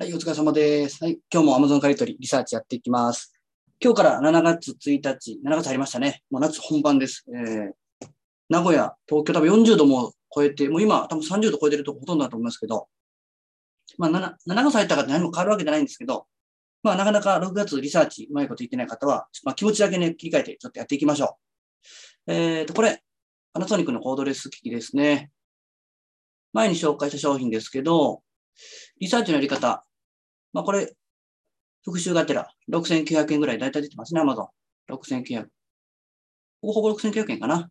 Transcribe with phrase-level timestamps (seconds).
[0.00, 1.04] はい、お疲れ様です。
[1.04, 3.34] はい、今日も Amazon 借り取りリサーチやっていきます。
[3.84, 6.22] 今日から7月1日、7月入りましたね。
[6.30, 7.26] もう夏本番です。
[7.28, 7.72] えー、
[8.48, 12.88] 名古屋、東京多分40度も超えて、もう今多分30度超えてるとこほとんどだと思いますけど、
[13.98, 16.26] まあ 7, 7月入ったから何も変わるわけじゃないんですけど、
[16.82, 21.36] まあなかなか6月リサーチうまいこと言ってない方は、まあ、気持ちだけね、切り替えてちょっとやっていきましょ
[22.26, 22.32] う。
[22.32, 23.02] えーと、これ、
[23.52, 25.30] パナソニックのコードレス機器ですね。
[26.54, 28.22] 前に紹介した商品ですけど、
[28.98, 29.84] リサーチのやり方。
[30.52, 30.94] まあこれ、
[31.82, 34.48] 復習がてら6900円ぐらいだいたい出てますね、Amazon。
[34.90, 35.46] 6900。
[36.62, 37.70] ほぼほぼ6900円かな。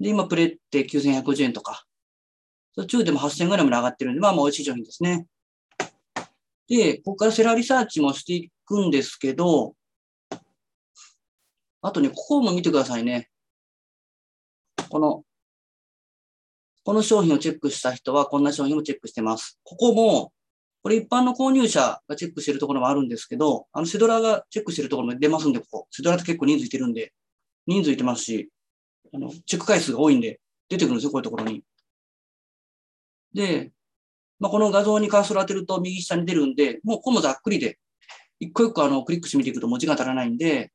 [0.00, 1.84] で、今プレって9150円とか。
[2.74, 5.26] 途中でも8000円ぐらいまで上がってるんで、まあまあ美味しい商品ですね。
[6.68, 9.74] で、ここからセラーリサーチもしていくんですけど、
[11.80, 13.30] あとね、ここも見てくださいね。
[14.90, 15.24] この、
[16.84, 19.58] この商品をチェックした人はこんな商品もチェックしてます。
[19.62, 20.32] ここも、
[20.86, 25.88] これ一般の購入者がチェックしてるところもあるんですけど、あのセドラがチェックしてるところも出ますんで、ここ。
[25.90, 27.12] セドラって結構人数いてるんで、
[27.66, 28.50] 人数いてますし、
[29.12, 30.38] あの、チェック回数が多いんで、
[30.68, 31.64] 出てくるんですよ、こういうところに。
[33.34, 33.72] で、
[34.38, 37.80] まあ、この画像にカーソル当てると右下に出るんで、もうここもざっくりで、
[38.38, 40.70] 一個一個あの、クリックしてみていくともう時間足らないんで、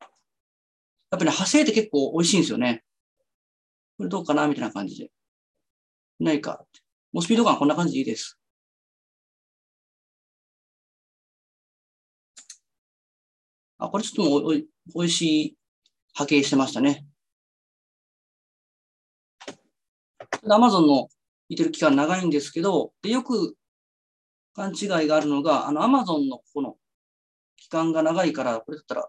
[0.00, 0.08] やっ
[1.12, 2.82] ぱりね、派生って結構美味しいんですよね。
[3.96, 5.12] これどうかなみたいな感じで。
[6.18, 6.66] ないか。
[7.14, 8.36] もうスピード感こんな感じでいいです。
[13.78, 15.56] あ、これちょっともうおいおいしい
[16.12, 17.06] 波形してましたね。
[20.50, 21.08] アマゾンの
[21.48, 23.54] いてる期間長いんですけど、でよく
[24.54, 26.76] 勘違いがあるのが、あのアマゾンのここの
[27.56, 29.08] 期間が長いから、これだったら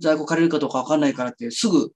[0.00, 1.92] 在庫借りるかどうかわかんないからってすぐ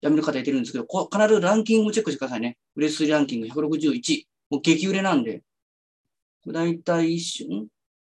[0.00, 2.58] やめる方いてるんですけど、こ必ずランキングもチェックしてくださいね。
[2.76, 4.24] 売れ筋ランキング161。
[4.50, 5.42] もう激売れなんで。
[6.46, 7.44] だいたい1週、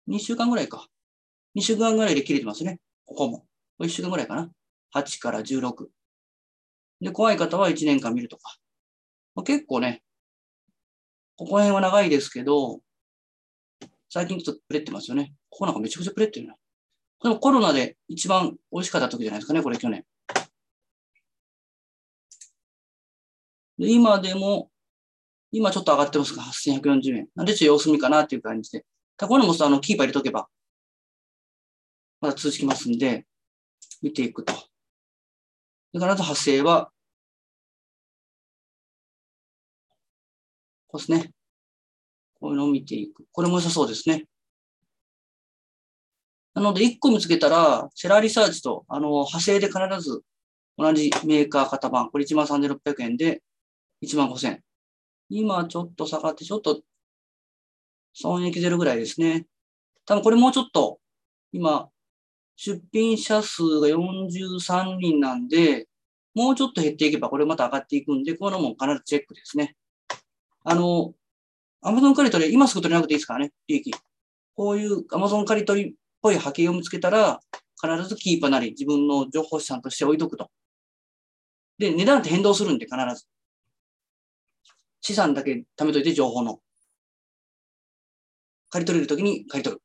[0.08, 0.88] ?2 週間ぐらいか。
[1.56, 2.80] 2週間ぐらいで切れてますね。
[3.06, 3.46] ここも。
[3.80, 4.52] 1週間ぐらいかな。
[4.94, 5.88] 8から16。
[7.02, 8.58] で、怖い方は1年間見るとか。
[9.36, 10.04] まあ、結構ね、
[11.38, 12.82] ここら辺は長いですけど、
[14.10, 15.34] 最近ちょっとプレってますよね。
[15.50, 16.56] ここなんかめちゃくちゃプレってるな。
[17.22, 20.06] でもコロナで一番美味しかった時じゃないですかね、これ去年。
[23.78, 24.70] で今でも、
[25.52, 27.28] 今ちょっと上がってますが、8140円。
[27.36, 28.86] なんでちょっと様子見かなっていう感じで。
[29.18, 30.48] たこれも、あの、キーパー入れとけば、
[32.22, 33.26] まだ続きますんで、
[34.02, 34.54] 見ていくと。
[35.94, 36.92] で、必ず発生は、
[40.88, 41.32] こうですね。
[42.40, 43.26] こういうのを見ていく。
[43.32, 44.26] これも良さそうですね。
[46.54, 50.22] なので、1個見つけたら、セラーリサーチと、あの、派生で必ず
[50.78, 53.42] 同じメーカー型番、これ13,600円で
[54.06, 54.60] 1万5000。
[55.30, 56.82] 今ちょっと下がって、ちょっと
[58.14, 59.46] 損益ゼロぐらいですね。
[60.06, 61.00] 多分これもうちょっと、
[61.52, 61.90] 今、
[62.56, 65.88] 出品者数が43人なんで、
[66.34, 69.76] もうちょっと減っていけばこれまた上がっていくんで、このも必ずチェックですね。
[70.64, 71.14] あの、
[71.84, 73.94] Amazon 借り取り、今すぐ取れなくていいですからね、利益。
[74.56, 77.40] こういう Amazon 借り取りっぽい波形を見つけたら、
[77.82, 80.50] 必ずキーパーなり自分の情報資産として置いとくと。
[81.78, 83.28] で、値段って変動するんで必ず。
[85.06, 86.60] 資産だけ貯めといて情報の。
[88.72, 89.82] 借り取れるときに借り取る。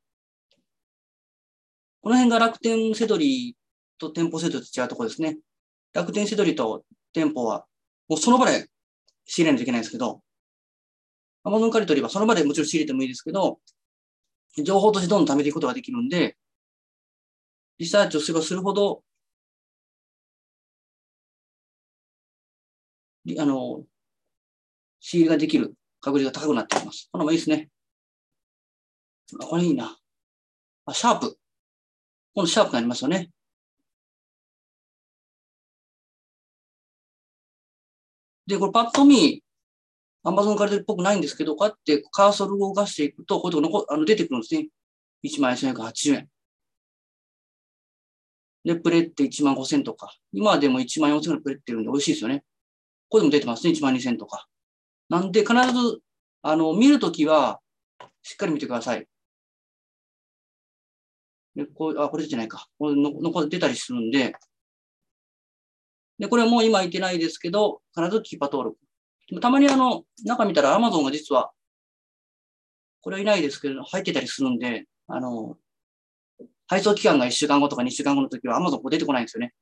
[2.01, 3.55] この辺が楽天セドリ
[3.99, 5.37] と店舗セドリと違うところですね。
[5.93, 6.83] 楽天セドリと
[7.13, 7.67] 店舗は、
[8.09, 8.67] もうその場で
[9.25, 10.23] 仕入れないといけないんですけど、
[11.43, 13.59] アマゾン借り取りはその場でもちろん仕入れてもいいですけど、
[14.65, 16.35] 情報としてどんどん貯めていくことができるんで、
[17.77, 19.03] リサーチをすればするほど、
[23.37, 23.83] あの、
[25.01, 27.09] 仕入れができる確率が高くなってきます。
[27.11, 27.69] このもいいですね。
[29.41, 29.97] あ、これいいな。
[30.85, 31.37] あ、シャープ。
[32.33, 33.29] 今度シャープになりますよね。
[38.47, 39.43] で、これパッと見、
[40.23, 44.69] アマゾン借りてるっぽくないんですけど、こうやってカーソルを動かしていくと、こういうとこあの出てくるんですね。
[45.23, 46.29] 14,480円。
[48.63, 50.15] で、プレって1万5000とか。
[50.31, 52.43] 今でも1万4000円プレってるんで美味しいですよね。
[53.09, 53.73] ここでも出てますね。
[53.73, 54.47] 1万2000とか。
[55.11, 55.99] なんで、必ず、
[56.41, 57.59] あの、見るときは、
[58.23, 59.05] しっかり見てください。
[61.53, 62.69] で、こう、あ、これ出てないか。
[62.79, 64.33] これの、の、出たりするんで、
[66.17, 69.41] で、これもう今いてないですけど、必ずキーパー登録。
[69.41, 71.51] たまにあの、中見たら Amazon が実は、
[73.01, 75.57] これはいないですけど、入ってたりするんで、あの、
[76.67, 79.53] 配送期間が1週間後とか2週間後の時は Amazon 出てこないんですよね。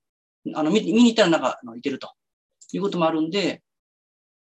[0.53, 2.13] あの、見見に行ったらなんか、いてると
[2.71, 3.63] いうこともあるんで、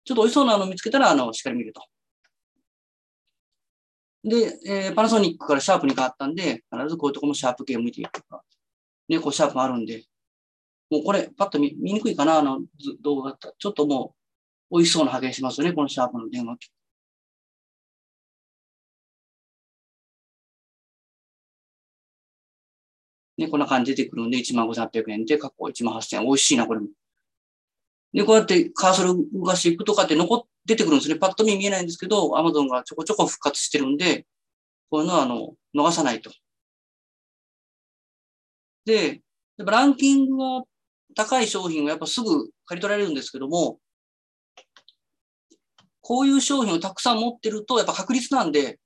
[0.03, 1.81] ちょっと美味しそうなの見つけたら、あの、しっかり見ると。
[4.23, 8.43] で、えー、パナソニックからシャープに変わったんで、必ずこういうとこもシャープ系を見ていくとか。
[9.09, 10.05] ね、こうシャープもあるんで、
[10.91, 12.61] もうこれ、パッと見見にくいかな、あの
[13.01, 13.53] 動画だったら。
[13.57, 14.15] ちょっとも
[14.71, 16.71] う、美味しそうな波形しますよね、このシャープの電話機。
[23.37, 26.25] ね、こんな感じで出てくるんで、15,800円で、過去18,000円。
[26.25, 26.87] 美味しいな、これも。
[28.13, 31.15] で、こうやってカーソル動かしていくとかって残っ、出てくるんですね。
[31.15, 34.27] パッと見見えないんですけど、アマゾンがちょこちょこ復活してるんで、
[34.89, 36.31] こういうのは、あの、逃さないと。
[38.85, 39.21] で、
[39.57, 40.63] やっぱランキングが
[41.15, 43.79] 高い商品はやっぱすぐ借り取られるんですけども、
[46.01, 48.79] こういう商品をたくさん持ってると、やっぱ確率なんで、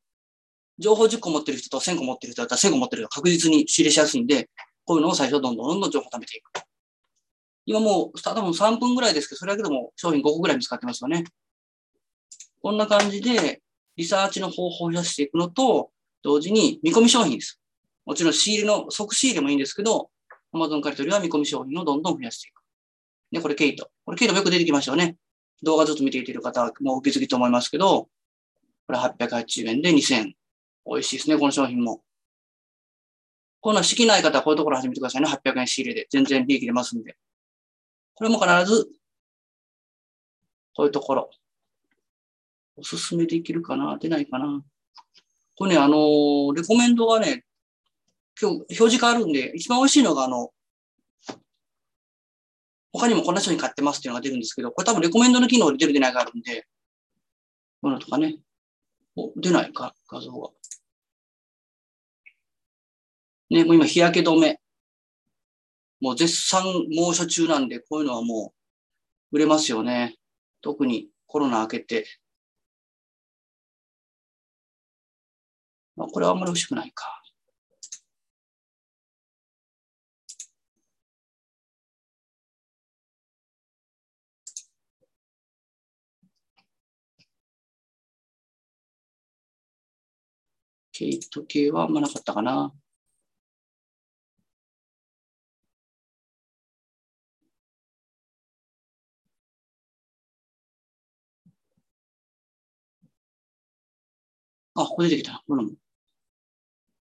[0.77, 4.49] 情報10個持ってる人と1000個持ってる人だったら1000個持ってる人確実に仕入れしやすいんで、
[4.83, 6.51] こういうのを最初どんどんどんどん情報貯めていく。
[7.65, 11.23] 今もう、多分3分ぐらいですけど、それだけでも商品5個ぐらい見つかってますよね。
[12.61, 13.61] こんな感じで、
[13.95, 15.91] リサーチの方法を増やしていくのと、
[16.21, 17.59] 同時に見込み商品です。
[18.05, 20.09] もちろん仕入れの、即仕入れもいいんですけど、
[20.53, 22.61] Amazon 借り取りは見込み商品をどんどん増やしていく。
[23.31, 23.89] で、これケイト。
[24.05, 25.17] これケイトもよく出てきましたよね。
[25.63, 28.09] 動画ずっと見ていている方はもうお気づきと思いますけど、
[28.87, 30.33] これ880円で2000。
[30.87, 32.01] 美味しいですね、この商品も。
[33.59, 35.27] こんな式ない方はこういうところ始めてくださいね。
[35.27, 36.07] 800円仕入れで。
[36.11, 37.17] 全然利益出ますんで。
[38.15, 38.87] これも必ず、
[40.73, 41.29] こういうところ。
[42.77, 43.97] おすすめできるかな？
[43.97, 44.61] 出ないかな？
[45.55, 47.45] これね、あのー、レコメンドがね、
[48.39, 50.49] 今日表示変わるんで、一番美味しいのがあの、
[52.91, 56.67] 他にもこんな商品買ってますっていうのが出るんですけど、これ多分レコメンドの機能で出る出ないがあるんで、
[57.81, 58.37] こういうのとかね。
[59.17, 60.49] お、出ないか、画像が。
[63.49, 64.59] ね、もう今日焼け止め。
[66.01, 66.63] もう絶賛
[66.95, 68.53] 猛暑中なんで、こういうのはも
[69.31, 70.15] う売れますよね。
[70.61, 72.05] 特にコロナ明けて。
[75.95, 77.21] まあ、これはあんまり美味しくないか。
[90.91, 92.73] ケイト系はあんまなかったかな。
[104.75, 105.43] あ、ここ出てきた。
[105.47, 105.71] これも。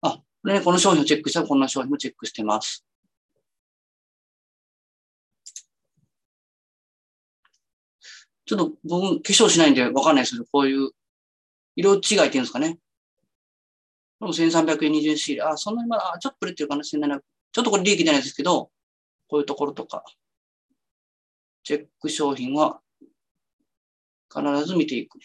[0.02, 2.86] あ、これね、この商品をチェックしたらこんな商品もチェックしてます。
[8.46, 10.92] ちょっと僕、化粧しないんでわかんないですけど、こういう
[11.76, 12.78] 色違いっていうんですかね。
[14.20, 15.44] これも1300円20円仕入れ。
[15.44, 17.22] あ、そんなにまだ、ちょっと売れてるかな、1700
[17.54, 18.72] ちょっとこれ利益じゃないですけど、
[19.28, 20.04] こういうところとか、
[21.64, 22.82] チェック商品は
[24.34, 25.20] 必ず見ていく。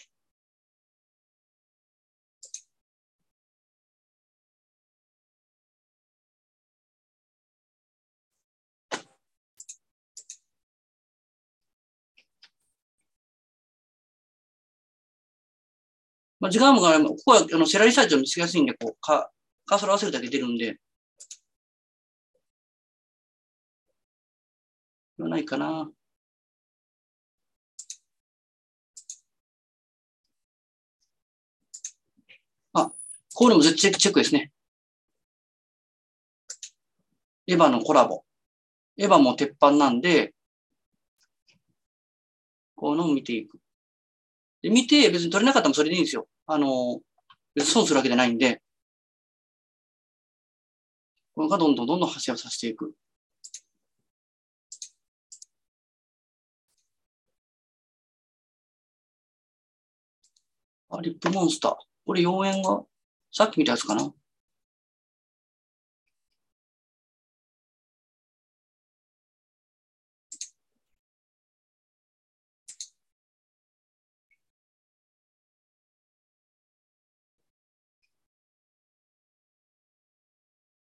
[16.39, 19.31] まあ、時間もが、ここはあのセラリサーチを見つけやすいんで、こう、カ
[19.65, 20.77] カーソル合わせるだけ出るんで、
[25.17, 25.89] 言わないかな。
[32.73, 32.91] あ、
[33.33, 34.51] こういうのも絶対チェックですね。
[37.47, 38.23] エヴァのコラボ。
[38.97, 40.33] エヴァも鉄板なんで、
[42.75, 43.59] こういうのを見ていく。
[44.61, 46.27] で、見て別に取れなかったもそれでいいんですよ。
[46.47, 47.01] あの、
[47.55, 48.61] 別に損するわけじゃないんで、
[51.35, 52.95] これがどんどんどんどん発生をさせていく。
[60.89, 61.75] あ、リップモンスター。
[62.05, 62.83] これ妖艶が、
[63.31, 64.13] さっき見たやつかな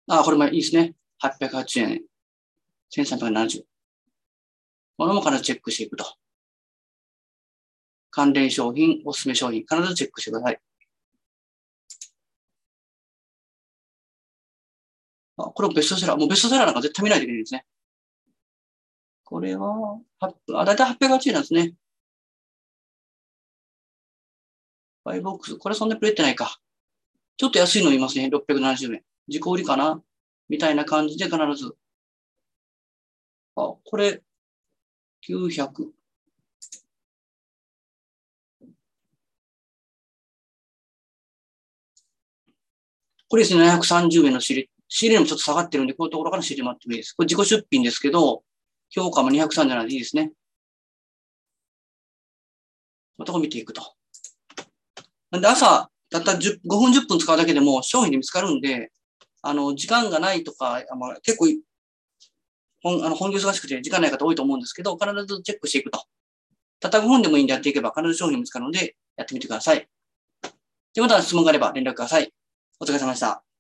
[0.08, 0.96] あ、これもいいですね。
[1.22, 2.02] 808円。
[2.96, 3.64] 1370。
[4.98, 6.06] これも必ずチェックしていくと。
[8.12, 10.60] 関連商品、おすすめ商品、必ずチェックしてください。
[15.38, 16.18] あ、これもベストセラー。
[16.18, 17.66] もうベストセラーなんか絶対見ないといけないですね。
[19.24, 21.74] これは、あ、だいたい808円なんですね。
[25.04, 25.58] バイボックス。
[25.58, 26.60] これそんなにプレってないか。
[27.38, 28.30] ちょっと安いのいますね。
[28.32, 29.04] 670円。
[29.28, 30.02] 自己売りかな？
[30.50, 31.76] みたいな感じで必ず。
[33.56, 34.24] あ、これ、
[35.28, 35.92] 900。
[43.30, 44.70] これですね、730円の仕入れ。
[44.90, 47.14] 仕入れもちょっと下がってるんで、こういうところから仕入れもらってもいいです。
[47.14, 48.44] これ自己出品ですけど、
[48.90, 50.34] 評価も203じゃないでいいですね。
[53.18, 53.96] またこ見ていくと。
[55.32, 58.92] なんで朝、たった5分10分使うだけでも商品で見つかるんで、
[59.44, 61.48] あの、時間がないとか、まあ、結構、
[62.82, 66.04] 本、あの、本業忙しくて時間ない方多いと思うんですけど、必ずチェックしていくと。
[66.80, 69.88] たたく本でもいいんでやっていけば必ず商品見つかるので、やってみてください。
[70.94, 72.34] ということは質問があれば連絡ください。
[72.80, 73.53] お疲れ様でした。